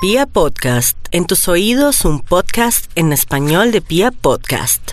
[0.00, 4.92] Pia Podcast, en tus oídos un podcast en español de Pia Podcast.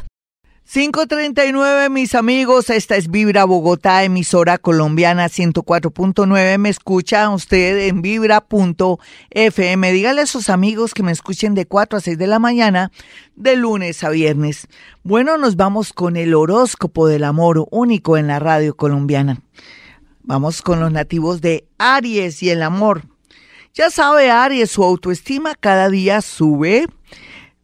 [0.63, 9.91] 539 mis amigos, esta es Vibra Bogotá, emisora colombiana 104.9, me escucha usted en vibra.fm,
[9.91, 12.91] dígale a sus amigos que me escuchen de 4 a 6 de la mañana,
[13.35, 14.67] de lunes a viernes.
[15.03, 19.39] Bueno, nos vamos con el horóscopo del amor único en la radio colombiana.
[20.23, 23.14] Vamos con los nativos de Aries y el amor.
[23.77, 26.87] Ya sabe Aries, su autoestima cada día sube.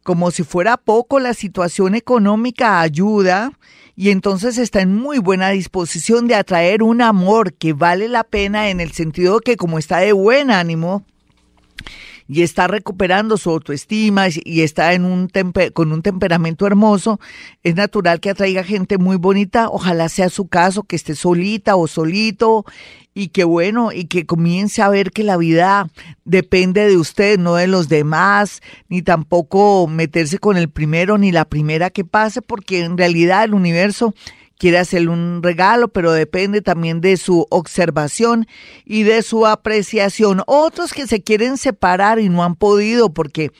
[0.02, 3.52] Como si fuera poco, la situación económica ayuda
[3.96, 8.68] y entonces está en muy buena disposición de atraer un amor que vale la pena
[8.68, 11.02] en el sentido que como está de buen ánimo,
[12.32, 15.28] y está recuperando su autoestima y está en un
[15.74, 17.20] con un temperamento hermoso,
[17.62, 21.86] es natural que atraiga gente muy bonita, ojalá sea su caso, que esté solita o
[21.86, 22.64] solito
[23.12, 25.90] y que bueno, y que comience a ver que la vida
[26.24, 31.44] depende de usted, no de los demás, ni tampoco meterse con el primero ni la
[31.44, 34.14] primera que pase, porque en realidad el universo
[34.62, 38.46] quiere hacerle un regalo, pero depende también de su observación
[38.84, 40.44] y de su apreciación.
[40.46, 43.50] Otros que se quieren separar y no han podido porque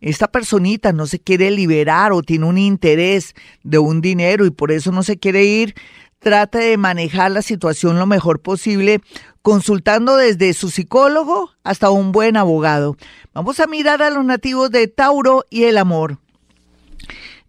[0.00, 4.70] esta personita no se quiere liberar o tiene un interés de un dinero y por
[4.70, 5.74] eso no se quiere ir,
[6.20, 9.00] trate de manejar la situación lo mejor posible,
[9.42, 12.96] consultando desde su psicólogo hasta un buen abogado.
[13.34, 16.18] Vamos a mirar a los nativos de Tauro y el amor.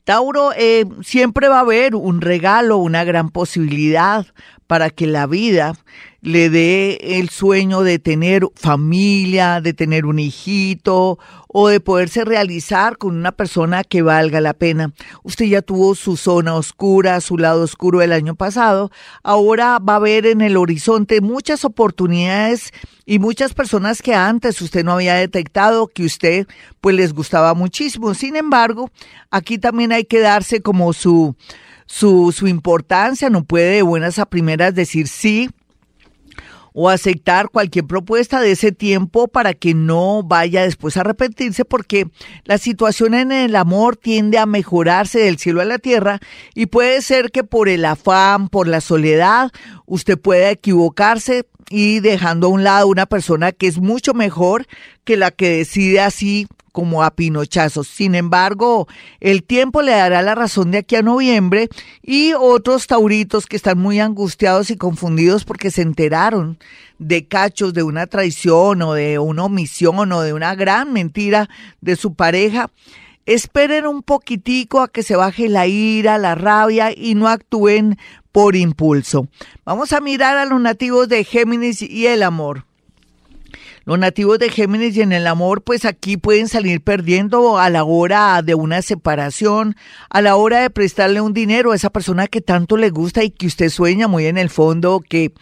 [0.03, 4.25] Tauro, eh, siempre va a haber un regalo, una gran posibilidad
[4.67, 5.73] para que la vida
[6.23, 12.97] le dé el sueño de tener familia, de tener un hijito o de poderse realizar
[12.97, 14.94] con una persona que valga la pena.
[15.23, 18.89] Usted ya tuvo su zona oscura, su lado oscuro el año pasado.
[19.22, 22.72] Ahora va a ver en el horizonte muchas oportunidades
[23.05, 26.48] y muchas personas que antes usted no había detectado que usted
[26.80, 28.14] pues les gustaba muchísimo.
[28.14, 28.89] Sin embargo,
[29.30, 31.36] aquí también hay que darse como su
[31.86, 35.49] su, su importancia, no puede de buenas a primeras decir sí
[36.73, 42.08] o aceptar cualquier propuesta de ese tiempo para que no vaya después a arrepentirse porque
[42.45, 46.20] la situación en el amor tiende a mejorarse del cielo a la tierra
[46.55, 49.52] y puede ser que por el afán, por la soledad,
[49.86, 54.66] usted pueda equivocarse y dejando a un lado una persona que es mucho mejor
[55.04, 57.88] que la que decide así como a pinochazos.
[57.88, 58.88] Sin embargo,
[59.22, 61.70] el tiempo le dará la razón de aquí a noviembre
[62.02, 66.58] y otros tauritos que están muy angustiados y confundidos porque se enteraron
[66.98, 71.48] de cachos de una traición o de una omisión o de una gran mentira
[71.80, 72.70] de su pareja.
[73.26, 77.98] Esperen un poquitico a que se baje la ira, la rabia y no actúen
[78.32, 79.28] por impulso.
[79.64, 82.66] Vamos a mirar a los nativos de Géminis y el amor.
[83.86, 87.83] Los nativos de Géminis y en el amor, pues aquí pueden salir perdiendo a la
[87.83, 89.76] hora de una separación,
[90.10, 93.30] a la hora de prestarle un dinero a esa persona que tanto le gusta y
[93.30, 95.33] que usted sueña muy en el fondo que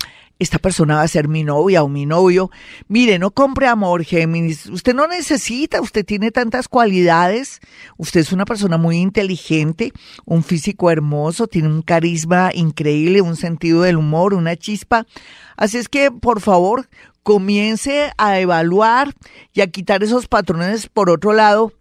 [0.42, 2.50] esta persona va a ser mi novia o mi novio.
[2.88, 4.66] Mire, no compre amor, Géminis.
[4.66, 7.60] Usted no necesita, usted tiene tantas cualidades.
[7.98, 9.94] Usted es una persona muy inteligente,
[10.26, 15.06] un físico hermoso, tiene un carisma increíble, un sentido del humor, una chispa.
[15.58, 16.90] Así es que, por favor,
[17.22, 19.14] comience a evaluar
[19.54, 21.72] y a quitar esos patrones por otro lado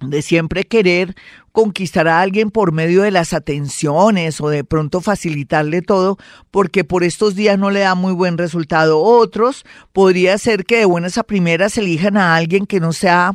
[0.00, 1.14] de siempre querer
[1.54, 6.18] conquistar a alguien por medio de las atenciones o de pronto facilitarle todo,
[6.50, 9.00] porque por estos días no le da muy buen resultado.
[9.00, 13.34] Otros podría ser que de buenas a primeras elijan a alguien que no sea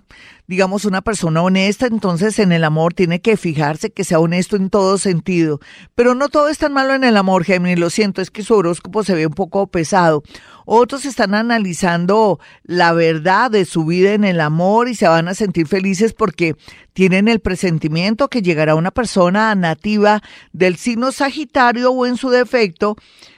[0.50, 4.72] digamos, una persona honesta, entonces en el amor tiene que fijarse que sea honesto en
[4.72, 5.60] todo sentido.
[5.94, 8.56] Pero no todo es tan malo en el amor, Gemini, lo siento, es que su
[8.56, 10.24] horóscopo se ve un poco pesado.
[10.66, 15.36] Otros están analizando la verdad de su vida en el amor y se van a
[15.36, 16.56] sentir felices porque
[16.94, 22.96] tienen el presentimiento que llegará una persona nativa del signo Sagitario o en su defecto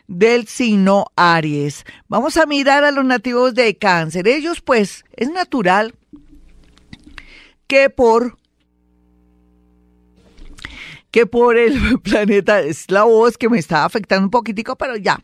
[0.07, 1.83] del signo Aries.
[2.07, 4.29] Vamos a mirar a los nativos de cáncer.
[4.29, 5.93] Ellos pues es natural
[7.71, 8.37] que por
[11.09, 15.21] que por el planeta es la voz que me está afectando un poquitico, pero ya,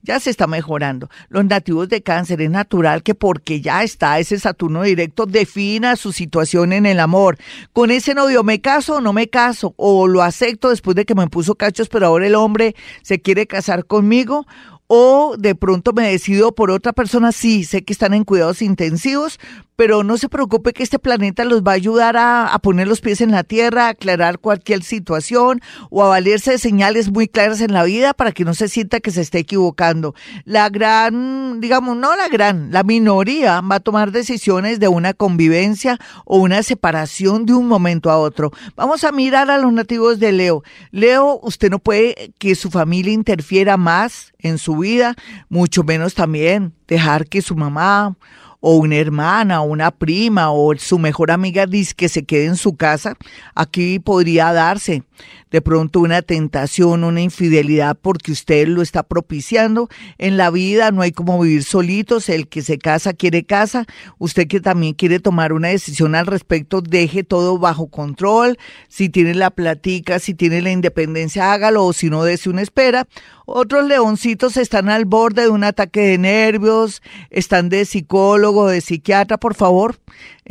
[0.00, 1.10] ya se está mejorando.
[1.28, 6.12] Los nativos de cáncer es natural que porque ya está ese Saturno directo defina su
[6.12, 7.36] situación en el amor.
[7.74, 11.14] Con ese novio me caso o no me caso, o lo acepto después de que
[11.14, 14.46] me puso cachos, pero ahora el hombre se quiere casar conmigo,
[14.92, 19.38] o de pronto me decido por otra persona, sí, sé que están en cuidados intensivos,
[19.76, 23.20] pero no se preocupe que este planeta los va a ayudar a, poner los pies
[23.20, 27.72] en la tierra, a aclarar cualquier situación o a valerse de señales muy claras en
[27.72, 30.14] la vida para que no se sienta que se esté equivocando.
[30.44, 35.98] La gran, digamos, no la gran, la minoría va a tomar decisiones de una convivencia
[36.26, 38.50] o una separación de un momento a otro.
[38.74, 40.62] Vamos a mirar a los nativos de Leo.
[40.90, 45.14] Leo, usted no puede que su familia interfiera más en su vida,
[45.48, 48.16] mucho menos también dejar que su mamá
[48.60, 52.76] o una hermana o una prima o su mejor amiga dice se quede en su
[52.76, 53.16] casa,
[53.54, 55.02] aquí podría darse
[55.50, 59.88] de pronto una tentación, una infidelidad porque usted lo está propiciando.
[60.18, 63.86] En la vida no hay como vivir solitos, el que se casa quiere casa,
[64.18, 68.58] usted que también quiere tomar una decisión al respecto, deje todo bajo control,
[68.88, 73.06] si tiene la platica, si tiene la independencia, hágalo o si no, dése una espera.
[73.52, 79.38] Otros leoncitos están al borde de un ataque de nervios, están de psicólogo, de psiquiatra,
[79.38, 79.98] por favor,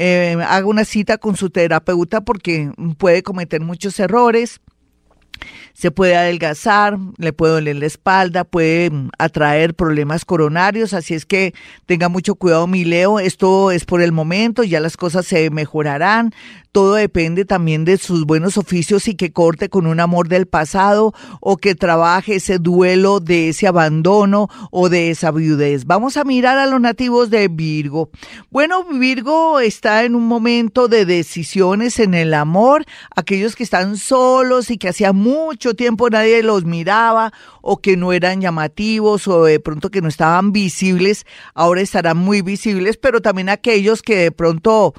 [0.01, 4.61] eh, haga una cita con su terapeuta porque puede cometer muchos errores
[5.79, 11.25] se puede adelgazar, le puede doler la espalda, puede mm, atraer problemas coronarios, así es
[11.25, 11.53] que
[11.85, 16.33] tenga mucho cuidado, mi Leo, esto es por el momento, ya las cosas se mejorarán,
[16.73, 21.13] todo depende también de sus buenos oficios y que corte con un amor del pasado
[21.39, 25.85] o que trabaje ese duelo de ese abandono o de esa viudez.
[25.85, 28.11] Vamos a mirar a los nativos de Virgo.
[28.51, 32.85] Bueno, Virgo está en un momento de decisiones en el amor,
[33.15, 37.31] aquellos que están solos y que hacía mucho tiempo nadie los miraba
[37.61, 42.41] o que no eran llamativos o de pronto que no estaban visibles, ahora estarán muy
[42.41, 44.93] visibles, pero también aquellos que de pronto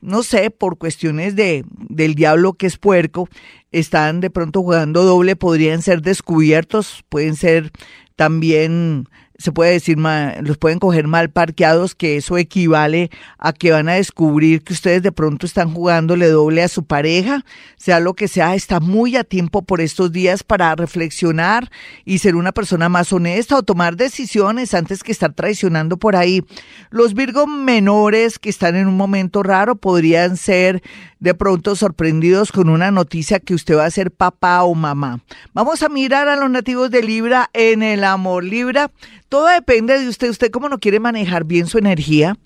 [0.00, 3.28] no sé, por cuestiones de, del diablo que es puerco,
[3.70, 7.70] están de pronto jugando doble, podrían ser descubiertos, pueden ser
[8.16, 9.08] también
[9.40, 13.94] se puede decir, los pueden coger mal parqueados, que eso equivale a que van a
[13.94, 17.46] descubrir que ustedes de pronto están jugándole doble a su pareja,
[17.78, 21.70] sea lo que sea, está muy a tiempo por estos días para reflexionar
[22.04, 26.44] y ser una persona más honesta o tomar decisiones antes que estar traicionando por ahí.
[26.90, 30.82] Los Virgos menores que están en un momento raro podrían ser
[31.18, 35.20] de pronto sorprendidos con una noticia que usted va a ser papá o mamá.
[35.54, 38.44] Vamos a mirar a los nativos de Libra en el amor.
[38.44, 38.90] Libra
[39.30, 40.28] todo depende de usted.
[40.28, 42.36] Usted cómo no quiere manejar bien su energía.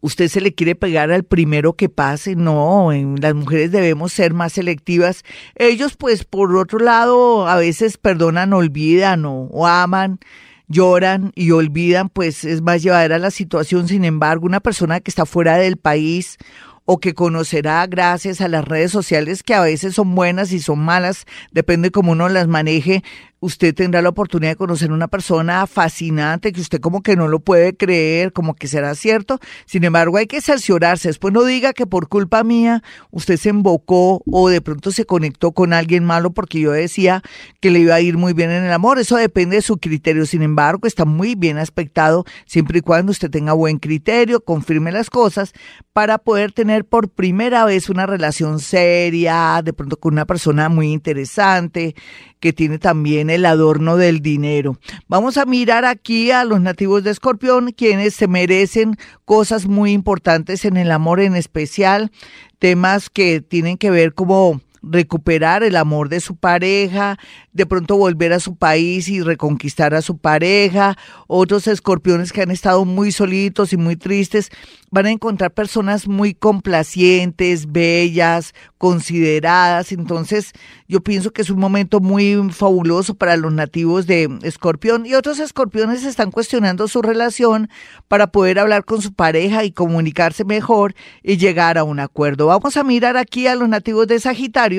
[0.00, 2.36] Usted se le quiere pegar al primero que pase.
[2.36, 5.24] No, las mujeres debemos ser más selectivas.
[5.54, 10.20] Ellos, pues, por otro lado, a veces perdonan, olvidan o, aman
[10.66, 13.88] lloran y olvidan, pues es más llevadera la situación.
[13.88, 16.38] Sin embargo, una persona que está fuera del país
[16.84, 20.80] o que conocerá gracias a las redes sociales que a veces son buenas y son
[20.80, 23.02] malas, depende cómo uno las maneje,
[23.44, 27.40] usted tendrá la oportunidad de conocer una persona fascinante que usted como que no lo
[27.40, 29.38] puede creer, como que será cierto.
[29.66, 31.08] Sin embargo, hay que cerciorarse.
[31.08, 35.52] Después no diga que por culpa mía usted se embocó o de pronto se conectó
[35.52, 37.22] con alguien malo porque yo decía
[37.60, 38.98] que le iba a ir muy bien en el amor.
[38.98, 40.24] Eso depende de su criterio.
[40.24, 45.10] Sin embargo, está muy bien aspectado siempre y cuando usted tenga buen criterio, confirme las
[45.10, 45.52] cosas
[45.92, 50.92] para poder tener por primera vez una relación seria, de pronto con una persona muy
[50.92, 51.94] interesante,
[52.40, 54.78] que tiene también el adorno del dinero.
[55.08, 60.64] Vamos a mirar aquí a los nativos de Escorpión, quienes se merecen cosas muy importantes
[60.64, 62.10] en el amor en especial,
[62.58, 64.60] temas que tienen que ver como
[64.90, 67.18] recuperar el amor de su pareja,
[67.52, 70.96] de pronto volver a su país y reconquistar a su pareja.
[71.26, 74.50] Otros escorpiones que han estado muy solitos y muy tristes
[74.90, 79.92] van a encontrar personas muy complacientes, bellas, consideradas.
[79.92, 80.52] Entonces,
[80.88, 85.38] yo pienso que es un momento muy fabuloso para los nativos de Escorpión y otros
[85.38, 87.70] escorpiones están cuestionando su relación
[88.08, 92.46] para poder hablar con su pareja y comunicarse mejor y llegar a un acuerdo.
[92.46, 94.73] Vamos a mirar aquí a los nativos de Sagitario,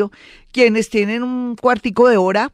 [0.52, 2.52] quienes tienen un cuartico de hora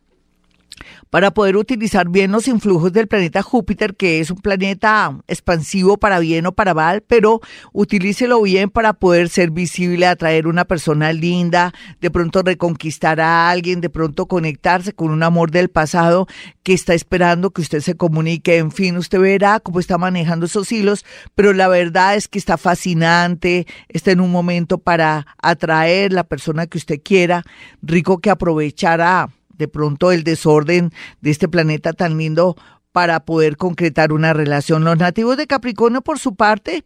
[1.09, 6.19] para poder utilizar bien los influjos del planeta Júpiter, que es un planeta expansivo para
[6.19, 7.41] bien o para mal, pero
[7.73, 13.81] utilícelo bien para poder ser visible, atraer una persona linda, de pronto reconquistar a alguien,
[13.81, 16.27] de pronto conectarse con un amor del pasado
[16.63, 18.57] que está esperando que usted se comunique.
[18.57, 22.57] En fin, usted verá cómo está manejando esos hilos, pero la verdad es que está
[22.57, 27.43] fascinante, está en un momento para atraer la persona que usted quiera,
[27.81, 29.29] rico que aprovechará
[29.61, 30.91] de pronto el desorden
[31.21, 32.55] de este planeta tan lindo
[32.91, 34.83] para poder concretar una relación.
[34.83, 36.83] Los nativos de Capricornio, por su parte,